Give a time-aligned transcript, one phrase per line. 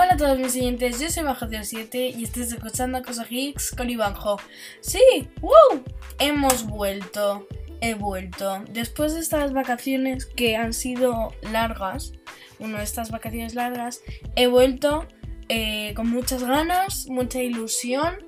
[0.00, 4.36] Hola a todos mis siguientes, yo soy Bajo07 y estáis escuchando Cosas Geeks con Ivanjo.
[4.80, 5.02] Sí,
[5.40, 5.82] ¡wow!
[6.20, 7.48] Hemos vuelto,
[7.80, 8.62] he vuelto.
[8.70, 12.12] Después de estas vacaciones que han sido largas,
[12.60, 14.00] una de estas vacaciones largas,
[14.36, 15.08] he vuelto
[15.48, 18.18] eh, con muchas ganas, mucha ilusión.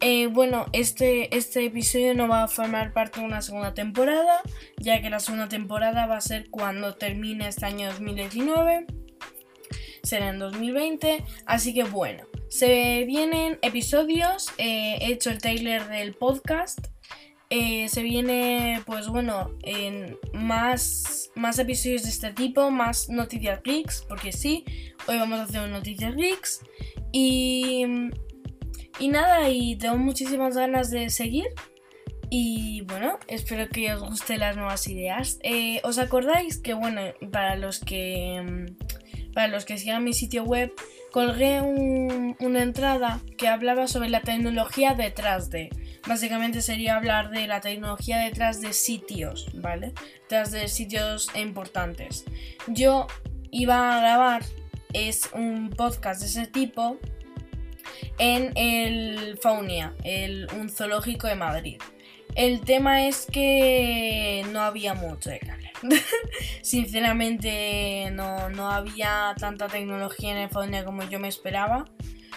[0.00, 4.42] Eh, bueno, este, este episodio no va a formar parte de una segunda temporada,
[4.78, 9.03] ya que la segunda temporada va a ser cuando termine este año 2019
[10.04, 11.24] será en 2020.
[11.46, 14.50] Así que bueno, se vienen episodios.
[14.58, 16.86] Eh, he hecho el trailer del podcast.
[17.50, 24.04] Eh, se viene, pues bueno, en más, más episodios de este tipo, más noticias geeks,
[24.08, 24.64] porque sí,
[25.06, 26.62] hoy vamos a hacer noticias geeks.
[27.12, 27.84] Y,
[28.98, 31.46] y nada, y tengo muchísimas ganas de seguir.
[32.30, 35.38] Y bueno, espero que os gusten las nuevas ideas.
[35.42, 38.66] Eh, ¿Os acordáis que, bueno, para los que
[39.34, 40.72] para los que sigan mi sitio web,
[41.12, 45.70] colgué una entrada que hablaba sobre la tecnología detrás de.
[46.06, 49.92] Básicamente sería hablar de la tecnología detrás de sitios, ¿vale?
[50.22, 52.24] Detrás de sitios importantes.
[52.66, 53.06] Yo
[53.50, 54.42] iba a grabar
[54.94, 56.98] es un podcast de ese tipo
[58.18, 61.80] en el Faunia, el, un zoológico de Madrid.
[62.36, 65.63] El tema es que no había mucho de hablar.
[66.62, 71.84] Sinceramente no, había tanta tecnología en Faunia como yo me esperaba.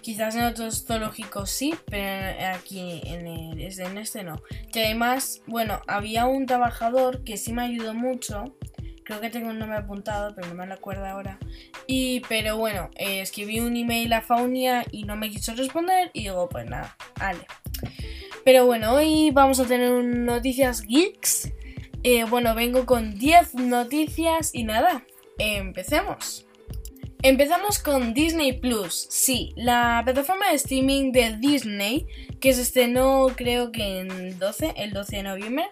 [0.00, 4.42] Quizás en otros zoológicos sí, pero aquí en, en este no.
[4.72, 8.56] Y además, bueno, había un trabajador que sí me ayudó mucho.
[9.04, 11.38] Creo que tengo un nombre apuntado, pero no me lo acuerdo ahora.
[11.86, 16.10] Y, pero bueno, eh, escribí un email a Faunia y no me quiso responder.
[16.14, 17.46] Y digo, pues nada, vale.
[18.44, 21.52] Pero bueno, hoy vamos a tener noticias geeks.
[22.04, 25.04] Eh, bueno, vengo con 10 noticias y nada,
[25.38, 26.46] empecemos.
[27.22, 29.06] Empezamos con Disney Plus.
[29.08, 32.08] Sí, la plataforma de streaming de Disney,
[32.40, 35.66] que se estrenó creo que en 12, el 12 de noviembre.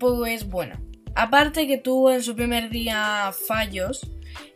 [0.00, 0.80] Pues bueno,
[1.14, 4.10] aparte que tuvo en su primer día fallos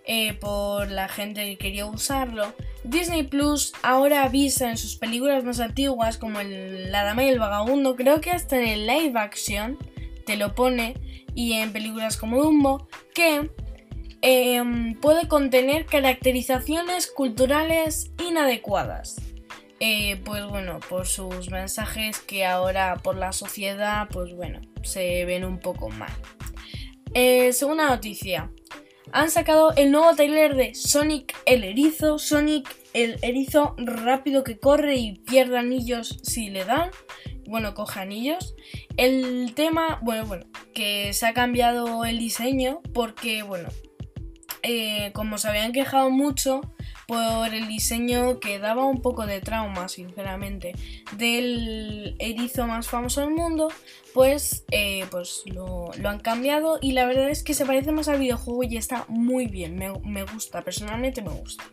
[0.07, 2.53] eh, por la gente que quería usarlo,
[2.83, 7.39] Disney Plus ahora avisa en sus películas más antiguas, como el La Dama y el
[7.39, 9.79] Vagabundo, creo que hasta en el live action
[10.27, 10.95] te lo pone,
[11.35, 13.51] y en películas como Dumbo, que
[14.23, 19.17] em, puede contener caracterizaciones culturales inadecuadas.
[19.81, 25.45] Eh, pues bueno, por sus mensajes que ahora por la sociedad, pues bueno, se ven
[25.45, 26.13] un poco mal.
[27.13, 28.51] Eh, segunda noticia
[29.13, 32.19] han sacado el nuevo trailer de Sonic el erizo.
[32.19, 36.91] Sonic el erizo rápido que corre y pierde anillos si le dan.
[37.47, 38.55] Bueno, coge anillos.
[38.97, 43.69] El tema, bueno, bueno, que se ha cambiado el diseño porque, bueno,
[44.63, 46.63] eh, como se habían quejado mucho
[47.07, 50.75] por el diseño que daba un poco de trauma, sinceramente,
[51.17, 53.69] del erizo más famoso del mundo,
[54.15, 58.19] pues, eh, pues lo, han cambiado y la verdad es que se parece más al
[58.19, 61.65] videojuego y está muy bien, me, gusta, personalmente me gusta.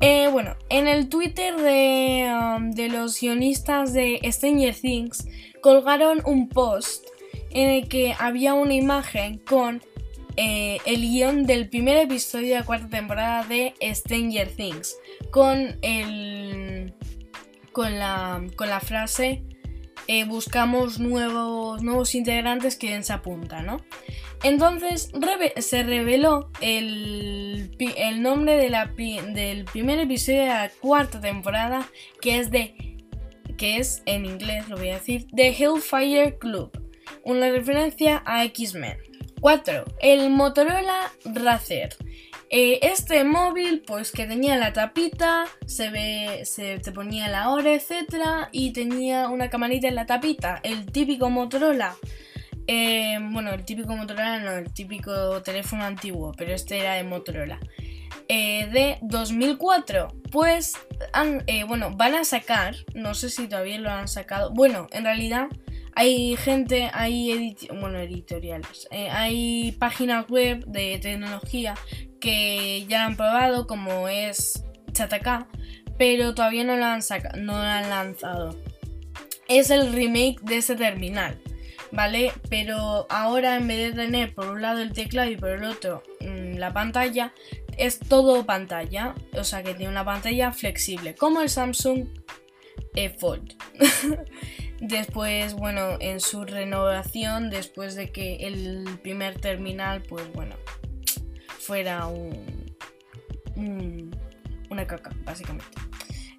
[0.00, 5.26] Eh, bueno, en el Twitter de, um, de los guionistas de Stranger Things
[5.60, 7.04] colgaron un post
[7.50, 9.82] en el que había una imagen con
[10.36, 14.96] eh, el guion del primer episodio de la cuarta temporada de Stranger Things
[15.30, 16.94] con el
[17.72, 19.42] con la, con la frase
[20.12, 23.80] eh, buscamos nuevos, nuevos integrantes que se apunta, ¿no?
[24.42, 25.12] Entonces
[25.58, 31.88] se reveló el, el nombre de la, del primer episodio de la cuarta temporada
[32.20, 32.74] que es de
[33.56, 36.72] que es en inglés, lo voy a decir, The Hellfire Club,
[37.22, 38.98] una referencia a X-Men.
[39.40, 39.84] 4.
[40.00, 41.96] El Motorola Razer.
[42.52, 47.72] Eh, este móvil, pues que tenía la tapita, se ve, se te ponía la hora,
[47.72, 50.58] etcétera, y tenía una camarita en la tapita.
[50.64, 51.94] El típico Motorola.
[52.66, 57.60] Eh, bueno, el típico Motorola no, el típico teléfono antiguo, pero este era de Motorola.
[58.26, 60.08] Eh, de 2004.
[60.32, 60.74] Pues,
[61.68, 64.50] bueno, van a sacar, no sé si todavía lo han sacado.
[64.50, 65.46] Bueno, en realidad
[66.00, 71.74] hay gente, hay bueno, editoriales, eh, hay páginas web de tecnología
[72.22, 75.46] que ya la han probado, como es Chataka,
[75.98, 77.02] pero todavía no la han,
[77.44, 78.56] no han lanzado.
[79.46, 81.38] Es el remake de ese terminal,
[81.92, 82.32] ¿vale?
[82.48, 86.02] Pero ahora en vez de tener por un lado el teclado y por el otro
[86.20, 87.34] mm, la pantalla,
[87.76, 92.06] es todo pantalla, o sea que tiene una pantalla flexible, como el Samsung
[93.18, 93.54] Fold.
[94.80, 100.56] Después, bueno, en su renovación, después de que el primer terminal, pues bueno,
[101.58, 104.10] fuera un,
[104.70, 105.66] una caca, básicamente.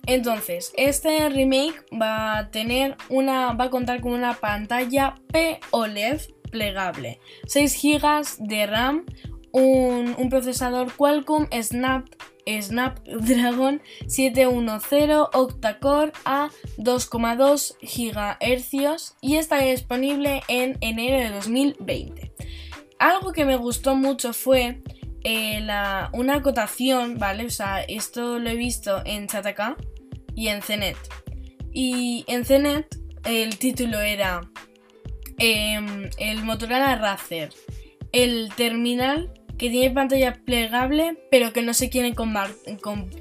[0.07, 3.53] Entonces, este remake va a tener una.
[3.53, 9.05] va a contar con una pantalla P-OLED plegable, 6 GB de RAM,
[9.51, 12.07] un, procesador Qualcomm Snap
[12.47, 22.33] Snapdragon 710 octa-core a 2,2 GHz y está disponible en enero de 2020.
[22.97, 24.81] Algo que me gustó mucho fue
[25.23, 25.67] eh,
[26.13, 27.45] una acotación, ¿vale?
[27.45, 29.77] O sea, esto lo he visto en Chataka
[30.35, 30.97] y en CNET.
[31.73, 32.87] Y en CNET
[33.25, 34.41] el título era
[35.37, 37.49] em, el Motorola Razer,
[38.11, 39.31] el terminal
[39.61, 42.15] que tiene pantalla plegable pero que no se quiere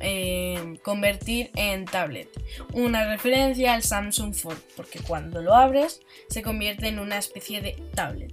[0.00, 2.30] eh, convertir en tablet.
[2.72, 6.00] Una referencia al Samsung Fold, porque cuando lo abres
[6.30, 8.32] se convierte en una especie de tablet.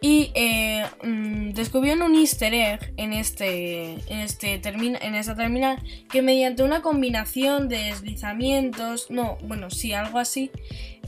[0.00, 6.22] Y eh, mm, descubrieron un easter egg en, este, en, este en esta terminal que
[6.22, 10.52] mediante una combinación de deslizamientos, no, bueno, sí, algo así,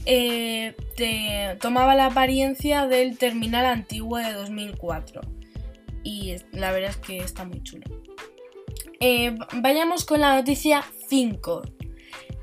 [0.05, 5.21] eh, te tomaba la apariencia del terminal antiguo de 2004
[6.03, 7.85] y la verdad es que está muy chulo.
[8.99, 11.63] Eh, vayamos con la noticia 5.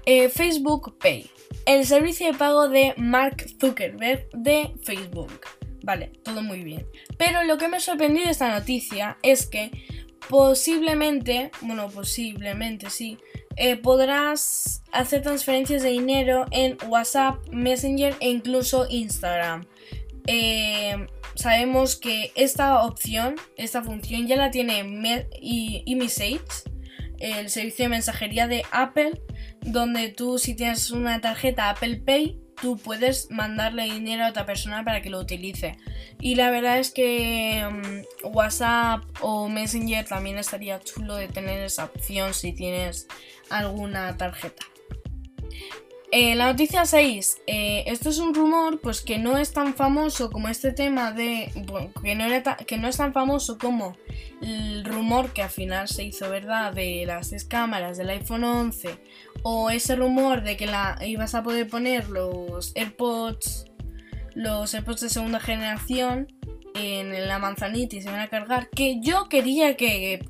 [0.07, 1.31] Eh, Facebook Pay,
[1.67, 5.41] el servicio de pago de Mark Zuckerberg de Facebook.
[5.83, 6.87] Vale, todo muy bien.
[7.17, 9.71] Pero lo que me ha sorprendido de esta noticia es que
[10.29, 13.19] posiblemente, bueno, posiblemente sí,
[13.57, 19.67] eh, podrás hacer transferencias de dinero en WhatsApp, Messenger e incluso Instagram.
[20.27, 21.07] Eh,
[21.40, 26.40] sabemos que esta opción, esta función ya la tiene eMessage,
[27.19, 29.20] el servicio de mensajería de Apple,
[29.60, 34.84] donde tú si tienes una tarjeta Apple Pay, tú puedes mandarle dinero a otra persona
[34.84, 35.76] para que lo utilice.
[36.20, 41.84] Y la verdad es que mm, WhatsApp o Messenger también estaría chulo de tener esa
[41.84, 43.06] opción si tienes
[43.48, 44.64] alguna tarjeta.
[46.12, 47.43] Eh, la noticia 6.
[47.47, 51.53] Eh, esto es un rumor pues que no es tan famoso como este tema de...
[52.03, 53.97] que, no era que no es tan famoso como
[54.43, 58.99] el rumor que al final se hizo verdad de las tres cámaras del iPhone 11
[59.45, 63.67] o ese rumor de que la ibas a poder poner los AirPods
[64.35, 66.27] los AirPods de segunda generación
[66.75, 70.20] en la manzanita y se van a cargar, que yo quería que,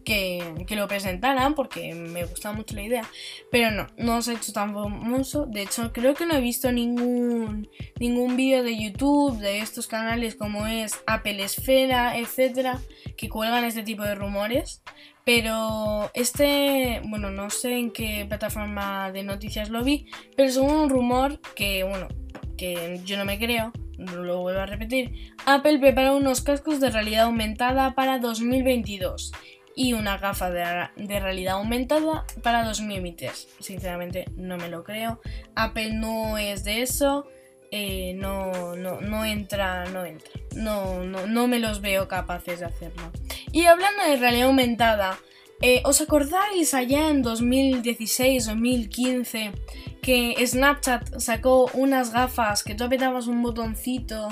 [0.70, 3.04] lo presentaran porque me gustaba mucho la idea,
[3.50, 5.46] pero no, no se ha hecho tan famoso.
[5.46, 10.34] De hecho, creo que no he visto ningún, ningún vídeo de YouTube de estos canales
[10.36, 12.80] como es Apple Esfera, etcétera,
[13.16, 14.82] que cuelgan este tipo de rumores.
[15.24, 20.90] Pero este, bueno, no sé en qué plataforma de noticias lo vi, pero según un
[20.90, 22.08] rumor que, bueno,
[22.56, 27.24] que yo no me creo, lo vuelvo a repetir, Apple prepara unos cascos de realidad
[27.24, 29.32] aumentada para 2022
[29.74, 33.48] y una gafa de, realidad aumentada para 2023.
[33.60, 35.20] Sinceramente no me lo creo.
[35.54, 37.26] Apple no es de eso.
[37.70, 40.32] Eh, no, no, no entra, no entra.
[40.54, 43.12] No, no, no me los veo capaces de hacerlo.
[43.52, 45.18] Y hablando de realidad aumentada,
[45.62, 49.52] eh, ¿os acordáis allá en 2016-2015
[50.02, 54.28] que Snapchat sacó unas gafas que tú apretabas un botoncito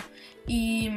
[0.46, 0.90] y,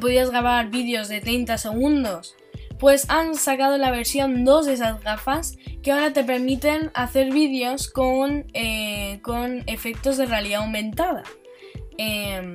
[0.00, 2.36] podías grabar vídeos de 30 segundos.
[2.78, 7.90] Pues han sacado la versión 2 de esas gafas que ahora te permiten hacer vídeos
[7.90, 11.24] con, eh, con efectos de realidad aumentada.
[11.98, 12.54] Em,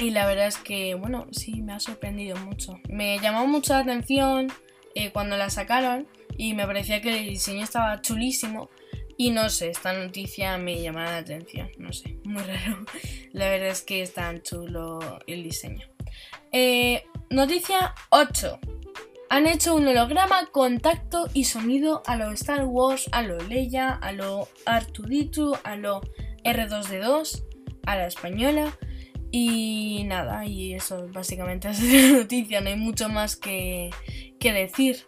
[0.00, 2.80] y la verdad es que, bueno, sí, me ha sorprendido mucho.
[2.88, 4.52] Me llamó mucho la atención
[4.94, 8.68] eh, cuando la sacaron y me parecía que el diseño estaba chulísimo.
[9.16, 12.84] Y no sé, esta noticia me llama la atención, no sé, muy raro.
[13.32, 15.86] La verdad es que es tan chulo el diseño.
[16.52, 18.58] Eh, noticia 8.
[19.28, 23.90] Han hecho un holograma con tacto y sonido a lo Star Wars, a lo Leia,
[23.90, 26.00] a lo Artuditu, a lo
[26.44, 27.42] R2D2,
[27.86, 28.76] a la española.
[29.32, 33.90] Y nada, y eso básicamente es la noticia, no hay mucho más que,
[34.38, 35.04] que decir.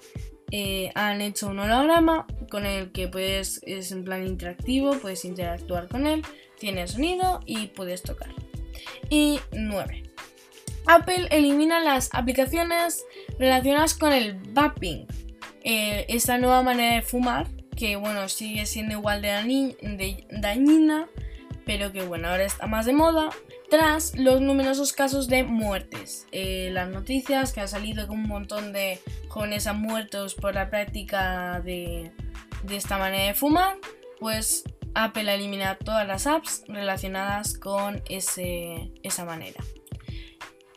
[0.50, 5.88] Eh, han hecho un holograma con el que puedes, es en plan interactivo, puedes interactuar
[5.88, 6.22] con él,
[6.58, 8.30] tiene sonido y puedes tocar.
[9.10, 10.04] Y 9.
[10.86, 13.04] Apple elimina las aplicaciones
[13.38, 15.06] relacionadas con el vaping.
[15.62, 19.76] Eh, esta nueva manera de fumar, que bueno, sigue siendo igual de
[20.30, 21.08] dañina,
[21.66, 23.28] pero que bueno, ahora está más de moda,
[23.70, 26.26] tras los numerosos casos de muertes.
[26.32, 30.70] Eh, las noticias que han salido con un montón de jóvenes han muertos por la
[30.70, 32.12] práctica de,
[32.70, 33.76] esta manera de fumar,
[34.18, 39.62] pues Apple elimina todas las apps relacionadas con ese, esa manera.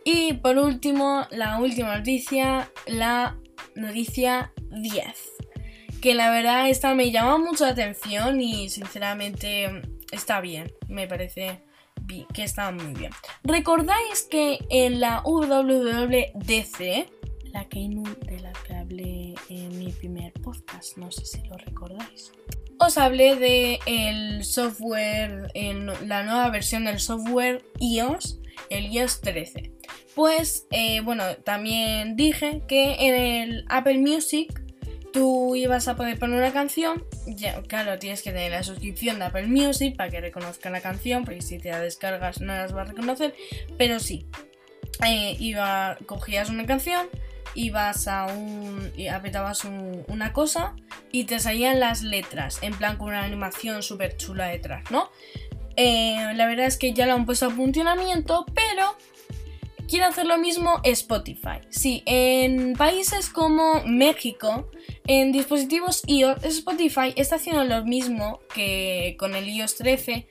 [0.03, 3.37] Y por último, la última noticia, la
[3.75, 5.41] noticia 10
[6.01, 9.69] que la verdad esta me llama mucho la atención y sinceramente
[10.11, 11.61] está bien, me parece
[12.33, 13.11] que está muy bien.
[13.43, 17.09] ¿Recordáis que en la WWDC,
[17.51, 22.31] la Keynote de la que hablé en mi primer podcast, no sé si lo recordáis,
[22.79, 28.39] os hablé de el software, en la nueva versión del software iOS,
[28.69, 29.71] el iOS 13.
[30.15, 34.60] Pues eh, bueno, también dije que en el Apple Music
[35.11, 39.25] tú ibas a poder poner una canción, ya, claro, tienes que tener la suscripción de
[39.25, 42.81] Apple Music para que reconozca la canción, porque si te la descargas no las va
[42.81, 43.35] a reconocer,
[43.77, 44.25] pero sí,
[45.05, 45.37] eh,
[46.05, 47.07] cogías una canción,
[47.55, 50.75] ibas a un, apretabas una cosa
[51.11, 55.09] y te salían las letras, en plan con una animación súper chula detrás, ¿no?
[55.77, 58.97] Eh, la verdad es que ya lo han puesto a funcionamiento, pero
[59.91, 61.59] quiere hacer lo mismo Spotify.
[61.69, 64.71] Sí, en países como México,
[65.05, 70.27] en dispositivos iOS, Spotify está haciendo lo mismo que con el iOS 13.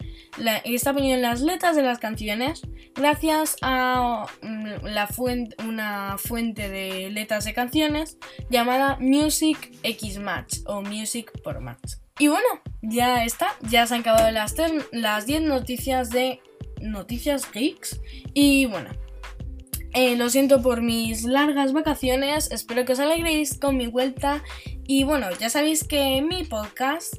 [0.65, 2.63] está poniendo las letras de las canciones
[2.95, 8.17] gracias a mm, una fuente de letras de canciones
[8.49, 11.97] llamada Music X Match o Music por Match.
[12.19, 12.49] Y bueno,
[12.81, 14.55] ya está, ya se han acabado las,
[14.91, 16.41] las 10 noticias de
[16.81, 18.01] Noticias Geeks.
[18.33, 18.91] Y bueno,
[19.93, 24.43] eh, lo siento por mis largas vacaciones, espero que os alegréis con mi vuelta
[24.87, 27.15] y bueno, ya sabéis que mi podcast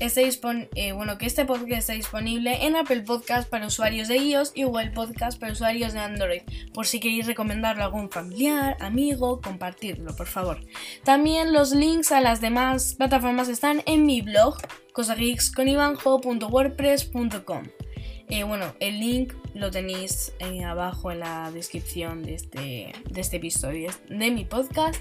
[0.00, 0.20] está
[0.74, 4.64] eh, bueno, que este podcast está disponible en Apple Podcast para usuarios de iOS y
[4.64, 10.14] Google Podcast para usuarios de Android, por si queréis recomendarlo a algún familiar, amigo, compartirlo,
[10.16, 10.60] por favor.
[11.04, 14.56] También los links a las demás plataformas están en mi blog,
[14.92, 17.62] cosageeksconivanjo.wordpress.com.
[18.30, 23.38] Eh, bueno, el link lo tenéis eh, abajo en la descripción de este, de este
[23.38, 25.00] episodio de mi podcast.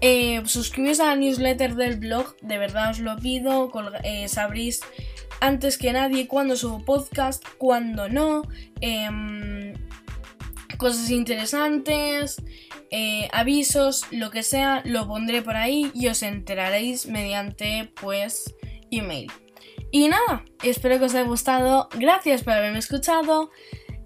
[0.00, 3.70] Eh, suscribíos a la newsletter del blog, de verdad os lo pido.
[4.02, 4.80] Eh, sabréis
[5.40, 8.42] antes que nadie cuándo subo podcast, cuándo no.
[8.80, 9.74] Em,
[10.78, 12.42] cosas interesantes,
[13.32, 18.54] avisos, lo que sea, lo pondré por ahí y os enteraréis mediante pues
[18.90, 19.30] email.
[19.94, 21.88] Y nada, espero que os haya gustado.
[21.94, 23.52] Gracias por haberme escuchado.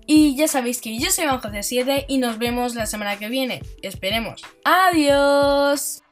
[0.06, 3.30] Y ya sabéis que yo soy Iván José 7 y nos vemos la semana que
[3.30, 3.62] viene.
[3.80, 4.42] Esperemos.
[4.66, 6.02] Adiós.